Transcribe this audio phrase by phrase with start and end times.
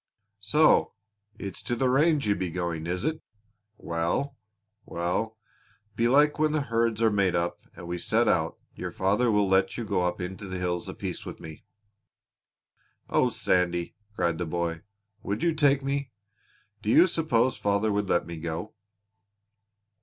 [0.39, 0.93] "So
[1.37, 3.21] it's to the range you'd be going, is it?
[3.77, 4.35] Well,
[4.83, 5.37] well
[5.95, 9.77] belike when the herds are made up and we set out your father will let
[9.77, 11.65] you go up into the hills a piece with me."
[13.11, 14.81] "Oh, Sandy," cried the boy,
[15.21, 16.09] "would you take me?
[16.81, 18.73] Do you suppose father would let me go?"